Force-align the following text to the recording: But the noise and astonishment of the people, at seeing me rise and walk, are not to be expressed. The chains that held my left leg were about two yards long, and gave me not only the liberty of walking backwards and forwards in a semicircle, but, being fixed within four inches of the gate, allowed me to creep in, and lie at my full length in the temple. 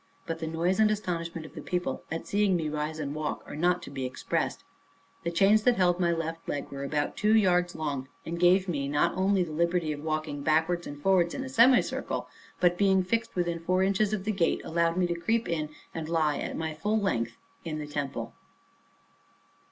But 0.25 0.39
the 0.39 0.47
noise 0.47 0.79
and 0.79 0.89
astonishment 0.89 1.45
of 1.45 1.53
the 1.53 1.61
people, 1.61 2.03
at 2.09 2.25
seeing 2.25 2.55
me 2.55 2.69
rise 2.69 2.97
and 2.97 3.13
walk, 3.13 3.43
are 3.45 3.55
not 3.55 3.83
to 3.83 3.91
be 3.91 4.03
expressed. 4.03 4.63
The 5.23 5.29
chains 5.29 5.61
that 5.61 5.75
held 5.75 5.99
my 5.99 6.11
left 6.11 6.49
leg 6.49 6.71
were 6.71 6.83
about 6.83 7.15
two 7.15 7.35
yards 7.35 7.75
long, 7.75 8.07
and 8.25 8.39
gave 8.39 8.67
me 8.67 8.87
not 8.87 9.13
only 9.15 9.43
the 9.43 9.51
liberty 9.51 9.91
of 9.91 9.99
walking 10.01 10.41
backwards 10.41 10.87
and 10.87 10.99
forwards 10.99 11.35
in 11.35 11.43
a 11.43 11.49
semicircle, 11.49 12.27
but, 12.59 12.79
being 12.79 13.03
fixed 13.03 13.35
within 13.35 13.59
four 13.59 13.83
inches 13.83 14.11
of 14.11 14.23
the 14.23 14.31
gate, 14.31 14.61
allowed 14.65 14.97
me 14.97 15.05
to 15.05 15.13
creep 15.13 15.47
in, 15.47 15.69
and 15.93 16.09
lie 16.09 16.39
at 16.39 16.57
my 16.57 16.73
full 16.73 16.99
length 16.99 17.37
in 17.63 17.77
the 17.77 17.85
temple. 17.85 18.33